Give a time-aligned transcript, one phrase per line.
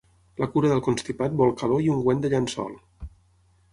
[0.43, 2.77] La cura del constipat vol calor i ungüent de llençol.